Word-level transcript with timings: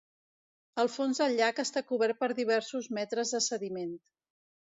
El 0.83 0.87
fons 0.93 1.21
del 1.23 1.37
llac 1.39 1.61
està 1.63 1.83
cobert 1.89 2.19
per 2.23 2.31
diversos 2.41 2.89
metres 2.99 3.35
de 3.37 3.43
sediment. 3.51 3.95